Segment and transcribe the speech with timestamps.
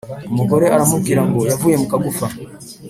[0.31, 2.25] Umugore aramubwira ngo yavuye mu kagufa.